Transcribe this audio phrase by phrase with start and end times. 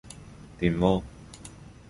[0.59, 1.03] 電鍋